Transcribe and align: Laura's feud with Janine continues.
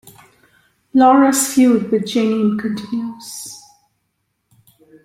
Laura's 0.95 1.53
feud 1.53 1.91
with 1.91 2.05
Janine 2.05 2.57
continues. 2.59 3.61